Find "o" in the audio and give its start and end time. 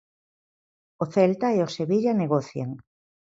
1.03-1.05, 1.67-1.71